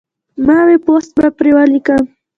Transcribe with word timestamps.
ما 0.45 0.57
وې 0.67 0.77
پوسټ 0.85 1.09
به 1.19 1.27
پرې 1.37 1.51
وليکم 1.57 2.03